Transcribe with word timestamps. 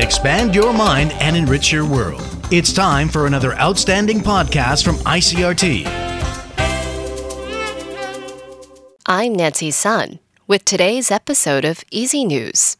Expand 0.00 0.54
your 0.54 0.72
mind 0.72 1.12
and 1.20 1.36
enrich 1.36 1.70
your 1.70 1.84
world. 1.84 2.24
It's 2.50 2.72
time 2.72 3.10
for 3.10 3.26
another 3.26 3.52
outstanding 3.56 4.20
podcast 4.20 4.82
from 4.82 4.96
ICRT. 4.96 5.84
I'm 9.04 9.34
Nancy 9.34 9.70
Sun 9.70 10.18
with 10.46 10.64
today's 10.64 11.10
episode 11.10 11.66
of 11.66 11.84
EZ 11.92 12.14
News. 12.14 12.78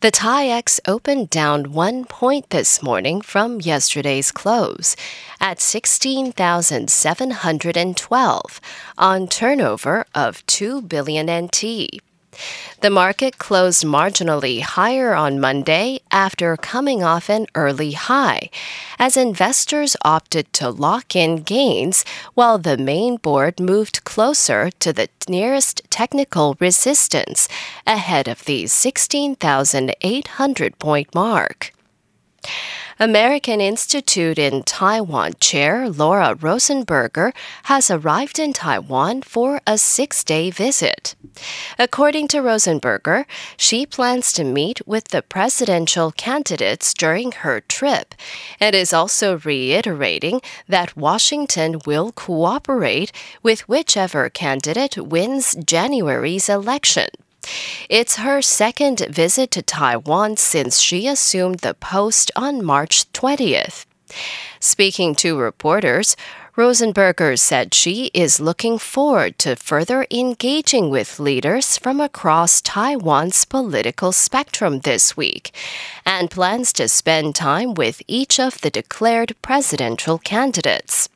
The 0.00 0.10
TAIEX 0.10 0.80
opened 0.88 1.28
down 1.28 1.74
one 1.74 2.06
point 2.06 2.48
this 2.48 2.82
morning 2.82 3.20
from 3.20 3.60
yesterday's 3.60 4.32
close 4.32 4.96
at 5.38 5.60
16,712 5.60 8.60
on 8.96 9.28
turnover 9.28 10.06
of 10.14 10.46
2 10.46 10.80
billion 10.80 11.44
NT. 11.44 12.00
The 12.80 12.90
market 12.90 13.38
closed 13.38 13.84
marginally 13.84 14.62
higher 14.62 15.14
on 15.14 15.38
Monday 15.38 16.00
after 16.10 16.56
coming 16.56 17.04
off 17.04 17.28
an 17.28 17.46
early 17.54 17.92
high, 17.92 18.50
as 18.98 19.16
investors 19.16 19.96
opted 20.04 20.52
to 20.54 20.68
lock 20.70 21.14
in 21.14 21.42
gains 21.42 22.04
while 22.34 22.58
the 22.58 22.76
main 22.76 23.18
board 23.18 23.60
moved 23.60 24.02
closer 24.04 24.70
to 24.80 24.92
the 24.92 25.08
nearest 25.28 25.82
technical 25.90 26.56
resistance 26.58 27.46
ahead 27.86 28.26
of 28.28 28.44
the 28.46 28.66
16,800 28.66 30.78
point 30.78 31.14
mark. 31.14 31.72
American 32.98 33.60
Institute 33.60 34.38
in 34.38 34.62
Taiwan 34.62 35.32
chair 35.40 35.88
Laura 35.88 36.34
Rosenberger 36.34 37.32
has 37.64 37.90
arrived 37.90 38.38
in 38.38 38.52
Taiwan 38.52 39.22
for 39.22 39.60
a 39.66 39.78
six 39.78 40.22
day 40.22 40.50
visit. 40.50 41.14
According 41.78 42.28
to 42.28 42.38
Rosenberger, 42.42 43.24
she 43.56 43.86
plans 43.86 44.32
to 44.34 44.44
meet 44.44 44.86
with 44.86 45.08
the 45.08 45.22
presidential 45.22 46.12
candidates 46.12 46.92
during 46.92 47.32
her 47.32 47.60
trip 47.60 48.14
and 48.60 48.74
is 48.74 48.92
also 48.92 49.38
reiterating 49.38 50.42
that 50.68 50.96
Washington 50.96 51.80
will 51.86 52.12
cooperate 52.12 53.10
with 53.42 53.68
whichever 53.68 54.28
candidate 54.28 54.98
wins 54.98 55.54
January's 55.64 56.48
election. 56.48 57.08
It's 57.88 58.16
her 58.16 58.40
second 58.42 59.06
visit 59.10 59.50
to 59.52 59.62
Taiwan 59.62 60.36
since 60.36 60.78
she 60.78 61.06
assumed 61.06 61.60
the 61.60 61.74
post 61.74 62.30
on 62.36 62.64
March 62.64 63.10
20th. 63.12 63.84
Speaking 64.60 65.14
to 65.16 65.38
reporters, 65.38 66.16
Rosenberger 66.54 67.38
said 67.38 67.72
she 67.72 68.10
is 68.12 68.38
looking 68.38 68.76
forward 68.78 69.38
to 69.38 69.56
further 69.56 70.06
engaging 70.10 70.90
with 70.90 71.18
leaders 71.18 71.78
from 71.78 71.98
across 71.98 72.60
Taiwan's 72.60 73.46
political 73.46 74.12
spectrum 74.12 74.80
this 74.80 75.16
week 75.16 75.54
and 76.04 76.30
plans 76.30 76.74
to 76.74 76.88
spend 76.88 77.34
time 77.34 77.72
with 77.72 78.02
each 78.06 78.38
of 78.38 78.60
the 78.60 78.70
declared 78.70 79.34
presidential 79.40 80.18
candidates. 80.18 81.08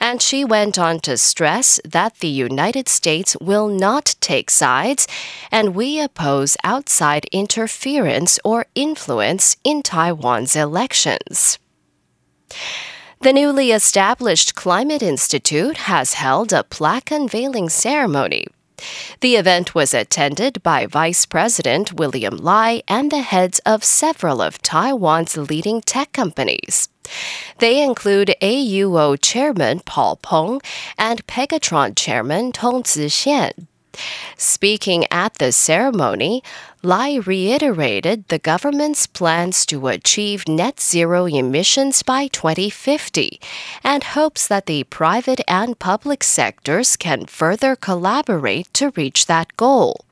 And 0.00 0.22
she 0.22 0.44
went 0.44 0.78
on 0.78 1.00
to 1.00 1.18
stress 1.18 1.78
that 1.84 2.20
the 2.20 2.28
United 2.28 2.88
States 2.88 3.36
will 3.40 3.68
not 3.68 4.14
take 4.20 4.50
sides, 4.50 5.06
and 5.52 5.74
we 5.74 6.00
oppose 6.00 6.56
outside 6.64 7.26
interference 7.32 8.38
or 8.42 8.66
influence 8.74 9.56
in 9.62 9.82
Taiwan's 9.82 10.56
elections. 10.56 11.58
The 13.20 13.34
newly 13.34 13.70
established 13.72 14.54
Climate 14.54 15.02
Institute 15.02 15.76
has 15.76 16.14
held 16.14 16.54
a 16.54 16.64
plaque 16.64 17.10
unveiling 17.10 17.68
ceremony. 17.68 18.46
The 19.20 19.36
event 19.36 19.74
was 19.74 19.94
attended 19.94 20.62
by 20.62 20.86
Vice 20.86 21.26
President 21.26 21.92
William 21.94 22.36
Lai 22.36 22.82
and 22.88 23.10
the 23.10 23.22
heads 23.22 23.58
of 23.66 23.84
several 23.84 24.40
of 24.40 24.62
Taiwan's 24.62 25.36
leading 25.36 25.80
tech 25.80 26.12
companies. 26.12 26.88
They 27.58 27.82
include 27.82 28.34
AUO 28.40 29.20
Chairman 29.20 29.80
Paul 29.80 30.16
Peng 30.16 30.60
and 30.98 31.26
Pegatron 31.26 31.96
Chairman 31.96 32.52
Tong 32.52 32.82
Zixian. 32.84 33.66
Speaking 34.36 35.04
at 35.10 35.34
the 35.34 35.52
ceremony, 35.52 36.42
Lai 36.82 37.16
reiterated 37.16 38.28
the 38.28 38.38
government's 38.38 39.06
plans 39.06 39.66
to 39.66 39.88
achieve 39.88 40.48
net 40.48 40.80
zero 40.80 41.26
emissions 41.26 42.02
by 42.02 42.26
2050 42.28 43.40
and 43.84 44.02
hopes 44.02 44.46
that 44.46 44.66
the 44.66 44.84
private 44.84 45.40
and 45.46 45.78
public 45.78 46.24
sectors 46.24 46.96
can 46.96 47.26
further 47.26 47.76
collaborate 47.76 48.72
to 48.74 48.90
reach 48.96 49.26
that 49.26 49.56
goal. 49.56 50.04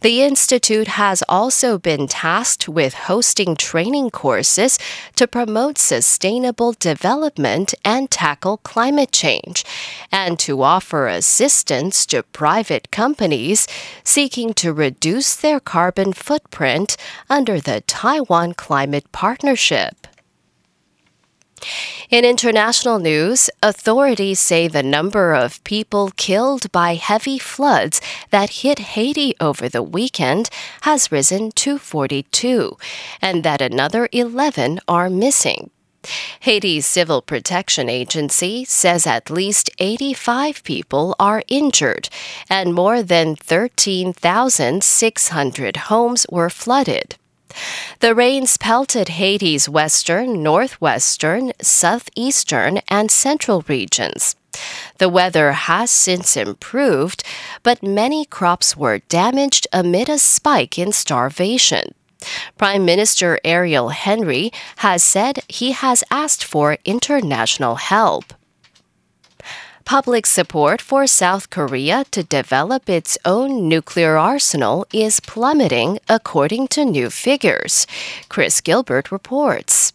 The 0.00 0.22
Institute 0.22 0.88
has 0.88 1.22
also 1.28 1.78
been 1.78 2.08
tasked 2.08 2.68
with 2.68 2.94
hosting 2.94 3.54
training 3.54 4.10
courses 4.10 4.78
to 5.16 5.26
promote 5.26 5.76
sustainable 5.76 6.72
development 6.72 7.74
and 7.84 8.10
tackle 8.10 8.56
climate 8.58 9.12
change, 9.12 9.64
and 10.10 10.38
to 10.38 10.62
offer 10.62 11.06
assistance 11.06 12.06
to 12.06 12.22
private 12.22 12.90
companies 12.90 13.68
seeking 14.02 14.54
to 14.54 14.72
reduce 14.72 15.36
their 15.36 15.60
carbon 15.60 16.14
footprint 16.14 16.96
under 17.28 17.60
the 17.60 17.82
Taiwan 17.82 18.54
Climate 18.54 19.12
Partnership. 19.12 19.99
In 22.10 22.24
international 22.24 22.98
news, 22.98 23.50
authorities 23.62 24.40
say 24.40 24.68
the 24.68 24.82
number 24.82 25.34
of 25.34 25.62
people 25.64 26.12
killed 26.16 26.72
by 26.72 26.94
heavy 26.94 27.38
floods 27.38 28.00
that 28.30 28.62
hit 28.62 28.78
Haiti 28.78 29.34
over 29.40 29.68
the 29.68 29.82
weekend 29.82 30.48
has 30.82 31.12
risen 31.12 31.50
to 31.52 31.78
42, 31.78 32.76
and 33.20 33.44
that 33.44 33.60
another 33.60 34.08
11 34.12 34.80
are 34.88 35.10
missing. 35.10 35.70
Haiti's 36.40 36.86
Civil 36.86 37.20
Protection 37.20 37.90
Agency 37.90 38.64
says 38.64 39.06
at 39.06 39.30
least 39.30 39.68
85 39.78 40.64
people 40.64 41.14
are 41.18 41.42
injured 41.48 42.08
and 42.48 42.72
more 42.72 43.02
than 43.02 43.36
13,600 43.36 45.76
homes 45.76 46.26
were 46.30 46.48
flooded. 46.48 47.16
The 48.00 48.14
rains 48.14 48.56
pelted 48.56 49.10
Haiti's 49.10 49.68
western, 49.68 50.42
northwestern, 50.42 51.52
southeastern, 51.60 52.80
and 52.88 53.10
central 53.10 53.64
regions. 53.68 54.36
The 54.98 55.08
weather 55.08 55.52
has 55.52 55.90
since 55.90 56.36
improved, 56.36 57.22
but 57.62 57.82
many 57.82 58.24
crops 58.24 58.76
were 58.76 58.98
damaged 59.08 59.66
amid 59.72 60.08
a 60.08 60.18
spike 60.18 60.78
in 60.78 60.92
starvation. 60.92 61.94
Prime 62.58 62.84
Minister 62.84 63.38
Ariel 63.44 63.90
Henry 63.90 64.52
has 64.76 65.02
said 65.02 65.40
he 65.48 65.72
has 65.72 66.04
asked 66.10 66.44
for 66.44 66.76
international 66.84 67.76
help. 67.76 68.34
Public 69.90 70.24
support 70.24 70.80
for 70.80 71.04
South 71.08 71.50
Korea 71.50 72.04
to 72.12 72.22
develop 72.22 72.88
its 72.88 73.18
own 73.24 73.68
nuclear 73.68 74.16
arsenal 74.16 74.86
is 74.92 75.18
plummeting, 75.18 75.98
according 76.08 76.68
to 76.68 76.84
new 76.84 77.10
figures. 77.10 77.88
Chris 78.28 78.60
Gilbert 78.60 79.10
reports. 79.10 79.92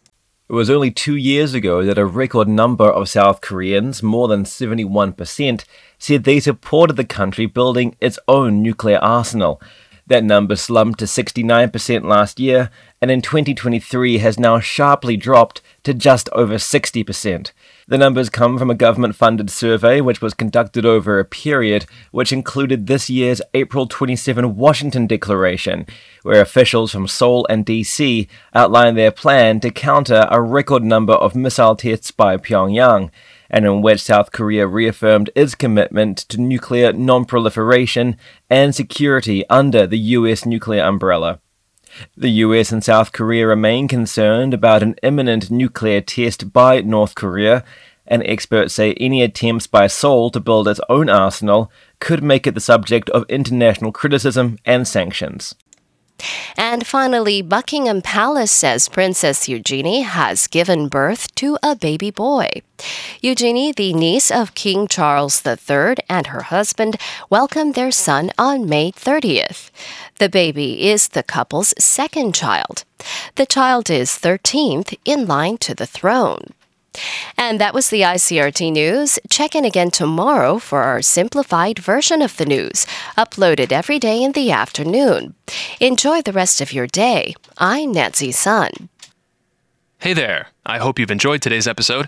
It 0.49 0.53
was 0.53 0.69
only 0.69 0.91
two 0.91 1.15
years 1.15 1.53
ago 1.53 1.85
that 1.85 1.97
a 1.97 2.05
record 2.05 2.49
number 2.49 2.83
of 2.83 3.07
South 3.07 3.39
Koreans, 3.39 4.03
more 4.03 4.27
than 4.27 4.43
71%, 4.43 5.63
said 5.97 6.23
they 6.25 6.41
supported 6.41 6.97
the 6.97 7.05
country 7.05 7.45
building 7.45 7.95
its 8.01 8.19
own 8.27 8.61
nuclear 8.61 8.97
arsenal. 8.97 9.61
That 10.07 10.25
number 10.25 10.57
slumped 10.57 10.99
to 10.99 11.05
69% 11.05 12.03
last 12.03 12.37
year, 12.37 12.69
and 13.01 13.09
in 13.09 13.21
2023 13.21 14.17
has 14.17 14.37
now 14.37 14.59
sharply 14.59 15.15
dropped 15.15 15.61
to 15.85 15.93
just 15.93 16.27
over 16.33 16.55
60%. 16.55 17.51
The 17.87 17.97
numbers 17.97 18.29
come 18.29 18.57
from 18.57 18.71
a 18.71 18.75
government 18.75 19.15
funded 19.15 19.49
survey 19.49 20.01
which 20.01 20.19
was 20.19 20.33
conducted 20.33 20.85
over 20.85 21.19
a 21.19 21.25
period 21.25 21.85
which 22.11 22.33
included 22.33 22.87
this 22.87 23.09
year's 23.09 23.41
April 23.53 23.87
27 23.87 24.55
Washington 24.55 25.05
Declaration, 25.07 25.85
where 26.23 26.41
officials 26.41 26.91
from 26.91 27.07
Seoul 27.07 27.45
and 27.49 27.65
DC 27.65 28.27
outlined 28.53 28.97
their 28.97 29.11
plan 29.11 29.59
to 29.59 29.69
counter 29.69 30.27
a 30.31 30.41
record 30.41 30.83
number 30.83 31.13
of 31.13 31.35
missile 31.35 31.75
tests 31.75 32.09
by 32.09 32.35
Pyongyang, 32.37 33.11
and 33.49 33.65
in 33.65 33.83
which 33.83 34.01
South 34.01 34.31
Korea 34.31 34.65
reaffirmed 34.65 35.29
its 35.35 35.53
commitment 35.53 36.17
to 36.17 36.41
nuclear 36.41 36.91
non-proliferation 36.91 38.17
and 38.49 38.73
security 38.73 39.47
under 39.49 39.85
the 39.85 39.99
US 39.99 40.47
nuclear 40.47 40.83
umbrella. 40.83 41.39
The 42.17 42.29
US 42.29 42.71
and 42.71 42.83
South 42.83 43.11
Korea 43.11 43.47
remain 43.47 43.87
concerned 43.87 44.53
about 44.53 44.83
an 44.83 44.95
imminent 45.03 45.51
nuclear 45.51 46.01
test 46.01 46.51
by 46.51 46.81
North 46.81 47.15
Korea, 47.15 47.63
and 48.07 48.23
experts 48.23 48.73
say 48.73 48.93
any 48.93 49.21
attempts 49.21 49.67
by 49.67 49.87
Seoul 49.87 50.29
to 50.31 50.39
build 50.39 50.67
its 50.67 50.81
own 50.89 51.09
arsenal 51.09 51.71
could 51.99 52.23
make 52.23 52.45
it 52.45 52.53
the 52.53 52.59
subject 52.61 53.09
of 53.09 53.25
international 53.29 53.91
criticism 53.91 54.57
and 54.65 54.87
sanctions. 54.87 55.55
And 56.57 56.87
finally, 56.87 57.41
Buckingham 57.41 58.01
Palace 58.01 58.51
says 58.51 58.87
Princess 58.87 59.49
Eugenie 59.49 60.01
has 60.01 60.47
given 60.47 60.87
birth 60.87 61.33
to 61.35 61.57
a 61.61 61.75
baby 61.75 62.09
boy. 62.09 62.49
Eugenie, 63.25 63.71
the 63.71 63.91
niece 63.91 64.29
of 64.29 64.53
King 64.53 64.87
Charles 64.87 65.43
III, 65.43 65.95
and 66.07 66.27
her 66.27 66.43
husband 66.43 66.95
welcomed 67.27 67.73
their 67.73 67.89
son 67.89 68.29
on 68.37 68.69
May 68.69 68.91
30th. 68.91 69.71
The 70.19 70.29
baby 70.29 70.87
is 70.89 71.07
the 71.07 71.23
couple's 71.23 71.73
second 71.79 72.35
child. 72.35 72.83
The 73.33 73.47
child 73.47 73.89
is 73.89 74.11
13th 74.11 74.95
in 75.05 75.25
line 75.25 75.57
to 75.57 75.73
the 75.73 75.87
throne. 75.87 76.53
And 77.35 77.59
that 77.59 77.73
was 77.73 77.89
the 77.89 78.01
ICRT 78.01 78.71
news. 78.71 79.17
Check 79.27 79.55
in 79.55 79.65
again 79.65 79.89
tomorrow 79.89 80.59
for 80.59 80.83
our 80.83 81.01
simplified 81.01 81.79
version 81.79 82.21
of 82.21 82.37
the 82.37 82.45
news, 82.45 82.85
uploaded 83.17 83.71
every 83.71 83.97
day 83.97 84.21
in 84.21 84.33
the 84.33 84.51
afternoon. 84.51 85.33
Enjoy 85.79 86.21
the 86.21 86.31
rest 86.31 86.61
of 86.61 86.71
your 86.71 86.85
day. 86.85 87.33
I'm 87.57 87.91
Nancy 87.91 88.31
Sun. 88.31 88.89
Hey 89.97 90.13
there. 90.13 90.49
I 90.63 90.77
hope 90.77 90.99
you've 90.99 91.09
enjoyed 91.09 91.41
today's 91.41 91.67
episode. 91.67 92.07